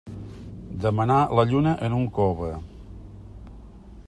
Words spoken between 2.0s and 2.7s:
un cove.